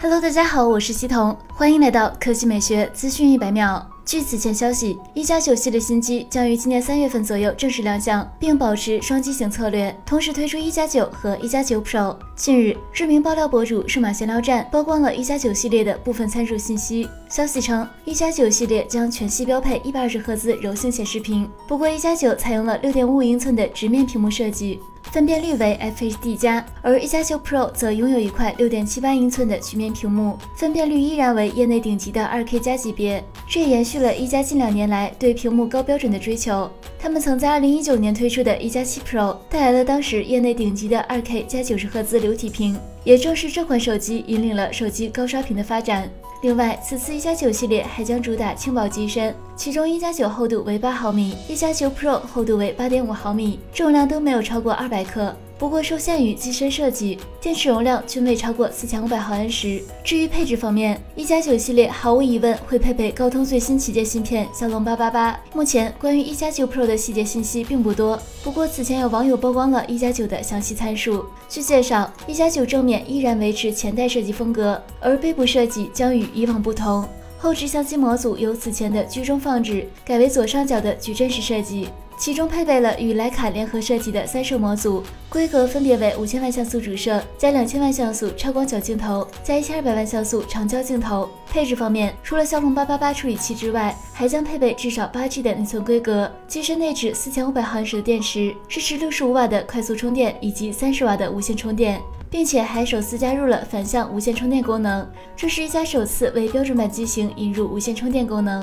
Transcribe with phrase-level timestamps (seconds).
[0.00, 3.86] Hello，大家好，我是西彤，欢迎来到科技美学资讯一百秒。
[4.04, 12.16] 据此前消息，一加九系列新机将于今年三月份左右正式亮相，并保持双机型策略，同时推出一加九和一加九 Pro。
[12.34, 17.08] 近日，知名爆料博主数码闲聊站曝光了一加九系列的部分参数信息。
[17.28, 24.80] 消息称，一加九系列将全系标配一百二十赫兹柔性显示屏，不过一加九采用了六点五五英寸的直面屏幕设计。
[25.02, 33.24] 分辨率为 FHD 加，而一加九 Pro 则拥有一块六点七八英寸的曲面屏幕，分辨率依然为业内顶级的二 K 加级别。
[33.48, 36.70] 这也延续了一加近两年来对屏幕高标准的追求。
[36.98, 46.08] 他们曾在二零一九年推出的一加七 Pro 带来了当时业内顶级的二 K 加九十赫兹流体屏，也正是这款手机引领了手机高刷屏的发展。
[46.42, 55.36] 另外，此次一加九系列还将主打轻薄机身，其中一加九厚度为八毫米，一加九 Pro 厚度为八点五毫米，重量都没有超过二百克。
[55.60, 59.82] 不过受限于机身设计，电池容量均未超过四千五百毫安时。
[60.02, 65.38] 至于配置方面，一加九系列毫无疑问会配备高通最新旗舰芯片骁龙八八八。
[65.52, 71.26] 目前关于一加九 Pro 的细节信息并不多，不过此前有网友曝光了一加九的详细参数。
[71.46, 77.06] 据介绍，一加九正面依然维持前代设计风格，而背部设计将与以往不同。
[77.36, 81.88] 后置相机模组由此前的居中放置改为左上角的矩阵式设计。
[82.20, 91.26] 其中配备了与徕卡联合设计的三摄模组，规格分别为五千万像素主摄加两千万像素超广角镜头加一千二百万像素长焦镜头。
[91.50, 101.98] 配置方面，除了骁龙八八八处理器之外，还将配备至少八 G 的内存规格，机身内置四千五百毫安时的电池，支持六十五瓦的快速充电以及三十瓦的无线充电，
[102.30, 108.62] 并且还首次加入了反向无线充电功能，这是一加首次为标准版机型引入无线充电功能。